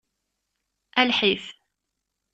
A 0.99 1.01
lḥif. 1.09 1.45